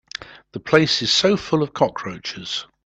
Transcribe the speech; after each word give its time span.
The 0.53 0.59
place 0.59 1.03
is 1.03 1.11
so 1.11 1.37
full 1.37 1.61
of 1.61 1.75
cockroaches. 1.75 2.65